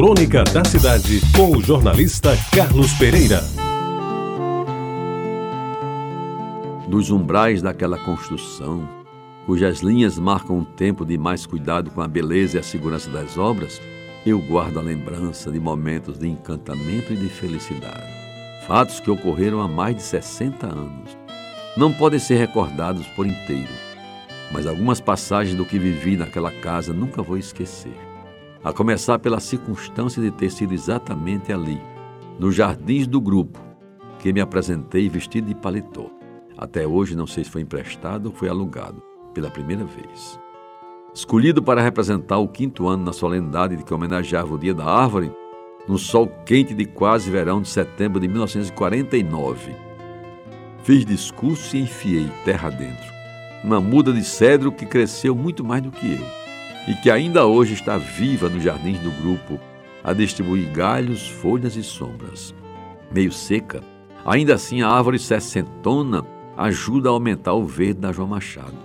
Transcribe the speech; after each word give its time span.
Crônica 0.00 0.42
da 0.44 0.64
Cidade, 0.64 1.20
com 1.36 1.58
o 1.58 1.60
jornalista 1.60 2.30
Carlos 2.56 2.90
Pereira. 2.94 3.44
Dos 6.88 7.10
umbrais 7.10 7.60
daquela 7.60 7.98
construção, 7.98 8.88
cujas 9.44 9.80
linhas 9.80 10.18
marcam 10.18 10.60
um 10.60 10.64
tempo 10.64 11.04
de 11.04 11.18
mais 11.18 11.44
cuidado 11.44 11.90
com 11.90 12.00
a 12.00 12.08
beleza 12.08 12.56
e 12.56 12.60
a 12.60 12.62
segurança 12.62 13.10
das 13.10 13.36
obras, 13.36 13.78
eu 14.24 14.38
guardo 14.38 14.78
a 14.78 14.82
lembrança 14.82 15.52
de 15.52 15.60
momentos 15.60 16.18
de 16.18 16.26
encantamento 16.26 17.12
e 17.12 17.16
de 17.16 17.28
felicidade. 17.28 18.10
Fatos 18.66 19.00
que 19.00 19.10
ocorreram 19.10 19.60
há 19.60 19.68
mais 19.68 19.96
de 19.96 20.02
60 20.02 20.66
anos. 20.66 21.14
Não 21.76 21.92
podem 21.92 22.18
ser 22.18 22.36
recordados 22.36 23.06
por 23.08 23.26
inteiro, 23.26 23.68
mas 24.50 24.66
algumas 24.66 24.98
passagens 24.98 25.54
do 25.54 25.66
que 25.66 25.78
vivi 25.78 26.16
naquela 26.16 26.50
casa 26.50 26.90
nunca 26.90 27.22
vou 27.22 27.36
esquecer 27.36 28.09
a 28.62 28.72
começar 28.72 29.18
pela 29.18 29.40
circunstância 29.40 30.20
de 30.20 30.30
ter 30.30 30.50
sido 30.50 30.74
exatamente 30.74 31.52
ali, 31.52 31.80
nos 32.38 32.54
jardins 32.54 33.06
do 33.06 33.20
grupo, 33.20 33.58
que 34.18 34.32
me 34.32 34.40
apresentei 34.40 35.08
vestido 35.08 35.48
de 35.48 35.54
paletó. 35.54 36.10
Até 36.58 36.86
hoje 36.86 37.16
não 37.16 37.26
sei 37.26 37.42
se 37.42 37.50
foi 37.50 37.62
emprestado 37.62 38.26
ou 38.26 38.32
foi 38.32 38.48
alugado, 38.48 39.02
pela 39.32 39.50
primeira 39.50 39.84
vez. 39.84 40.38
Escolhido 41.14 41.62
para 41.62 41.80
representar 41.80 42.38
o 42.38 42.48
quinto 42.48 42.86
ano 42.86 43.04
na 43.04 43.12
solenidade 43.12 43.76
de 43.76 43.82
que 43.82 43.94
homenageava 43.94 44.54
o 44.54 44.58
Dia 44.58 44.74
da 44.74 44.84
Árvore, 44.84 45.32
no 45.88 45.96
sol 45.96 46.28
quente 46.44 46.74
de 46.74 46.84
quase 46.84 47.30
verão 47.30 47.62
de 47.62 47.68
setembro 47.68 48.20
de 48.20 48.28
1949. 48.28 49.74
Fiz 50.84 51.04
discurso 51.04 51.76
e 51.76 51.80
enfiei 51.80 52.30
terra 52.44 52.68
dentro. 52.68 53.10
Uma 53.64 53.80
muda 53.80 54.12
de 54.12 54.22
cedro 54.22 54.70
que 54.70 54.86
cresceu 54.86 55.34
muito 55.34 55.64
mais 55.64 55.82
do 55.82 55.90
que 55.90 56.14
eu 56.14 56.39
e 56.88 56.94
que 56.94 57.10
ainda 57.10 57.46
hoje 57.46 57.74
está 57.74 57.98
viva 57.98 58.48
nos 58.48 58.62
jardins 58.62 58.98
do 59.00 59.10
grupo, 59.22 59.60
a 60.02 60.12
distribuir 60.12 60.70
galhos, 60.70 61.28
folhas 61.28 61.76
e 61.76 61.82
sombras. 61.82 62.54
Meio 63.12 63.32
seca, 63.32 63.80
ainda 64.24 64.54
assim 64.54 64.82
a 64.82 64.88
árvore 64.88 65.18
sessentona 65.18 66.24
ajuda 66.56 67.08
a 67.08 67.12
aumentar 67.12 67.54
o 67.54 67.64
verde 67.64 68.00
da 68.00 68.12
João 68.12 68.28
Machado. 68.28 68.76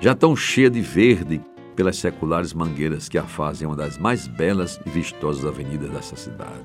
Já 0.00 0.14
tão 0.14 0.36
cheia 0.36 0.70
de 0.70 0.80
verde 0.80 1.40
pelas 1.74 1.96
seculares 1.96 2.52
mangueiras 2.52 3.08
que 3.08 3.18
a 3.18 3.22
fazem 3.22 3.66
uma 3.66 3.76
das 3.76 3.98
mais 3.98 4.26
belas 4.26 4.80
e 4.84 4.90
vistosas 4.90 5.44
avenidas 5.44 5.90
dessa 5.90 6.16
cidade. 6.16 6.64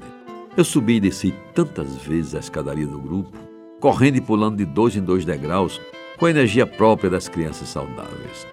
Eu 0.55 0.63
subi 0.63 0.95
e 0.95 0.99
desci 0.99 1.33
tantas 1.53 1.95
vezes 1.97 2.35
a 2.35 2.39
escadaria 2.39 2.87
do 2.87 2.99
grupo, 2.99 3.37
correndo 3.79 4.17
e 4.17 4.21
pulando 4.21 4.57
de 4.57 4.65
dois 4.65 4.95
em 4.95 5.01
dois 5.01 5.25
degraus, 5.25 5.81
com 6.17 6.25
a 6.25 6.29
energia 6.29 6.65
própria 6.65 7.09
das 7.09 7.27
crianças 7.27 7.69
saudáveis. 7.69 8.47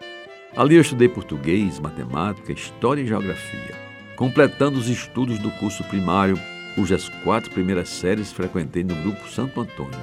Ali 0.56 0.74
eu 0.74 0.80
estudei 0.80 1.08
português, 1.08 1.78
matemática, 1.78 2.52
história 2.52 3.02
e 3.02 3.06
geografia, 3.06 3.74
completando 4.16 4.78
os 4.78 4.88
estudos 4.88 5.38
do 5.38 5.50
curso 5.52 5.84
primário, 5.84 6.38
cujas 6.74 7.08
quatro 7.22 7.50
primeiras 7.50 7.88
séries 7.88 8.32
frequentei 8.32 8.82
no 8.82 8.94
Grupo 8.96 9.28
Santo 9.28 9.60
Antônio, 9.60 10.00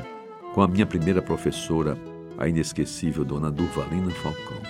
com 0.54 0.62
a 0.62 0.68
minha 0.68 0.86
primeira 0.86 1.22
professora, 1.22 1.98
a 2.38 2.48
inesquecível 2.48 3.26
Dona 3.26 3.52
Durvalina 3.52 4.10
Falcão. 4.12 4.62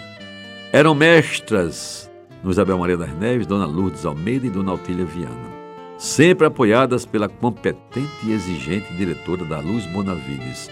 Eram 0.71 0.95
mestras 0.95 2.11
no 2.43 2.49
Isabel 2.49 2.77
Maria 2.79 2.97
das 2.97 3.13
Neves, 3.13 3.45
Dona 3.45 3.65
Lourdes 3.65 4.05
Almeida 4.05 4.47
e 4.47 4.49
Dona 4.49 4.71
Autília 4.71 5.05
Viana, 5.05 5.49
sempre 5.97 6.47
apoiadas 6.47 7.05
pela 7.05 7.29
competente 7.29 8.09
e 8.23 8.31
exigente 8.31 8.91
diretora 8.93 9.45
da 9.45 9.59
Luz 9.59 9.85
Bonavides, 9.87 10.69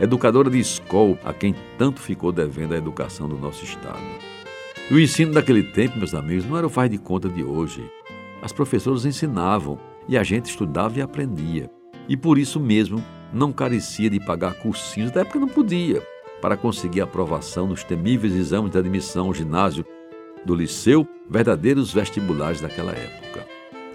educadora 0.00 0.48
de 0.48 0.58
escola 0.58 1.18
a 1.24 1.32
quem 1.32 1.54
tanto 1.76 2.00
ficou 2.00 2.32
devendo 2.32 2.74
a 2.74 2.78
educação 2.78 3.28
do 3.28 3.36
nosso 3.36 3.64
Estado. 3.64 4.00
E 4.90 4.94
o 4.94 5.00
ensino 5.00 5.32
daquele 5.32 5.62
tempo, 5.62 5.98
meus 5.98 6.14
amigos, 6.14 6.44
não 6.46 6.56
era 6.56 6.66
o 6.66 6.70
faz 6.70 6.90
de 6.90 6.98
conta 6.98 7.28
de 7.28 7.44
hoje. 7.44 7.88
As 8.42 8.52
professoras 8.52 9.04
ensinavam 9.04 9.78
e 10.08 10.16
a 10.16 10.22
gente 10.22 10.46
estudava 10.46 10.98
e 10.98 11.02
aprendia. 11.02 11.70
E 12.08 12.16
por 12.16 12.38
isso 12.38 12.58
mesmo 12.58 13.04
não 13.32 13.52
carecia 13.52 14.10
de 14.10 14.18
pagar 14.18 14.54
cursinhos, 14.54 15.10
da 15.12 15.20
época 15.20 15.38
não 15.38 15.46
podia, 15.46 16.02
para 16.40 16.56
conseguir 16.56 17.02
aprovação 17.02 17.68
nos 17.68 17.84
temíveis 17.84 18.34
exames 18.34 18.72
de 18.72 18.78
admissão 18.78 19.26
ao 19.26 19.34
ginásio 19.34 19.84
do 20.44 20.54
liceu, 20.54 21.06
verdadeiros 21.28 21.92
vestibulares 21.92 22.60
daquela 22.60 22.92
época. 22.92 23.46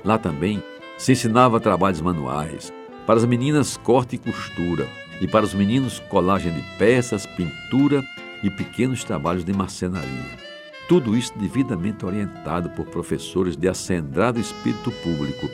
Lá 0.03 0.17
também 0.17 0.63
se 0.97 1.11
ensinava 1.11 1.59
trabalhos 1.59 1.99
manuais, 1.99 2.71
para 3.05 3.15
as 3.15 3.25
meninas 3.25 3.75
corte 3.75 4.15
e 4.15 4.19
costura, 4.19 4.87
e 5.21 5.27
para 5.27 5.45
os 5.45 5.53
meninos 5.53 5.99
colagem 6.09 6.53
de 6.53 6.61
peças, 6.77 7.25
pintura 7.25 8.03
e 8.43 8.49
pequenos 8.49 9.03
trabalhos 9.03 9.43
de 9.43 9.53
marcenaria. 9.53 10.45
Tudo 10.87 11.17
isso 11.17 11.33
devidamente 11.37 12.05
orientado 12.05 12.69
por 12.69 12.85
professores 12.85 13.55
de 13.55 13.67
acendrado 13.67 14.39
espírito 14.39 14.91
público, 14.91 15.49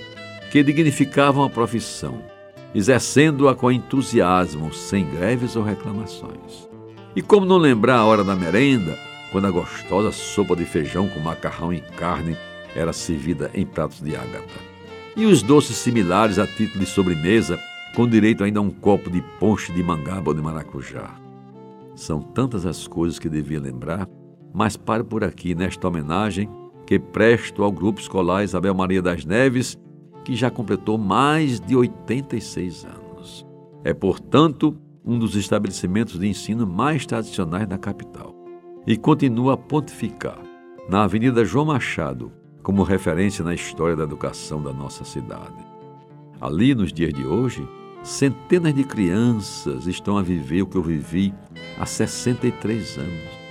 que 0.51 0.61
dignificavam 0.61 1.43
a 1.43 1.49
profissão, 1.49 2.21
exercendo-a 2.75 3.55
com 3.55 3.71
entusiasmo, 3.71 4.73
sem 4.73 5.05
greves 5.09 5.55
ou 5.55 5.63
reclamações. 5.63 6.67
E 7.15 7.21
como 7.21 7.45
não 7.45 7.57
lembrar 7.57 7.97
a 7.97 8.05
hora 8.05 8.23
da 8.23 8.35
merenda, 8.35 8.97
quando 9.31 9.47
a 9.47 9.51
gostosa 9.51 10.11
sopa 10.11 10.55
de 10.55 10.65
feijão 10.65 11.07
com 11.07 11.19
macarrão 11.19 11.73
e 11.73 11.79
carne 11.79 12.35
era 12.75 12.91
servida 12.91 13.49
em 13.53 13.65
pratos 13.65 14.01
de 14.01 14.15
ágata? 14.15 14.71
E 15.15 15.25
os 15.25 15.41
doces 15.41 15.77
similares 15.77 16.39
a 16.39 16.47
título 16.47 16.79
de 16.79 16.85
sobremesa, 16.85 17.59
com 17.95 18.07
direito 18.07 18.43
ainda 18.43 18.59
a 18.59 18.63
um 18.63 18.69
copo 18.69 19.09
de 19.09 19.21
ponche 19.39 19.71
de 19.71 19.83
mangaba 19.83 20.29
ou 20.29 20.33
de 20.33 20.41
maracujá. 20.41 21.19
São 21.95 22.21
tantas 22.21 22.65
as 22.65 22.87
coisas 22.87 23.19
que 23.19 23.29
devia 23.29 23.59
lembrar 23.59 24.07
mas 24.53 24.75
paro 24.75 25.05
por 25.05 25.23
aqui 25.23 25.55
nesta 25.55 25.87
homenagem 25.87 26.49
que 26.85 26.99
presto 26.99 27.63
ao 27.63 27.71
Grupo 27.71 28.01
Escolar 28.01 28.43
Isabel 28.43 28.73
Maria 28.73 29.01
das 29.01 29.23
Neves, 29.23 29.77
que 30.25 30.35
já 30.35 30.49
completou 30.49 30.97
mais 30.97 31.59
de 31.59 31.75
86 31.75 32.85
anos. 32.85 33.45
É, 33.83 33.93
portanto, 33.93 34.75
um 35.05 35.17
dos 35.17 35.35
estabelecimentos 35.35 36.19
de 36.19 36.27
ensino 36.27 36.67
mais 36.67 37.05
tradicionais 37.05 37.67
da 37.67 37.77
capital. 37.77 38.35
E 38.85 38.97
continua 38.97 39.53
a 39.53 39.57
pontificar 39.57 40.39
na 40.89 41.03
Avenida 41.03 41.45
João 41.45 41.65
Machado 41.65 42.31
como 42.61 42.83
referência 42.83 43.43
na 43.43 43.53
história 43.53 43.95
da 43.95 44.03
educação 44.03 44.61
da 44.61 44.73
nossa 44.73 45.05
cidade. 45.05 45.65
Ali, 46.39 46.75
nos 46.75 46.91
dias 46.91 47.13
de 47.13 47.25
hoje, 47.25 47.65
centenas 48.03 48.73
de 48.73 48.83
crianças 48.83 49.87
estão 49.87 50.17
a 50.17 50.23
viver 50.23 50.61
o 50.61 50.67
que 50.67 50.77
eu 50.77 50.83
vivi 50.83 51.33
há 51.79 51.85
63 51.85 52.97
anos 52.97 53.41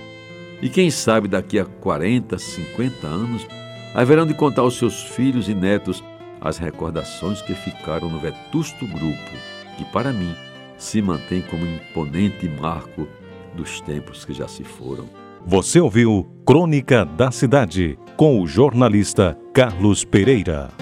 e 0.61 0.69
quem 0.69 0.91
sabe 0.91 1.27
daqui 1.27 1.57
a 1.57 1.65
40, 1.65 2.37
50 2.37 3.07
anos, 3.07 3.47
haverão 3.95 4.25
de 4.25 4.33
contar 4.33 4.61
aos 4.61 4.77
seus 4.77 5.01
filhos 5.01 5.49
e 5.49 5.55
netos 5.55 6.03
as 6.39 6.57
recordações 6.57 7.41
que 7.41 7.53
ficaram 7.53 8.09
no 8.09 8.19
vetusto 8.19 8.85
grupo, 8.87 9.31
que 9.77 9.85
para 9.85 10.13
mim 10.13 10.33
se 10.77 11.01
mantém 11.01 11.41
como 11.41 11.65
um 11.65 11.75
imponente 11.75 12.47
marco 12.47 13.07
dos 13.55 13.81
tempos 13.81 14.23
que 14.23 14.33
já 14.33 14.47
se 14.47 14.63
foram. 14.63 15.09
Você 15.45 15.79
ouviu 15.79 16.31
Crônica 16.45 17.03
da 17.03 17.31
Cidade, 17.31 17.97
com 18.15 18.39
o 18.39 18.47
jornalista 18.47 19.37
Carlos 19.53 20.05
Pereira. 20.05 20.80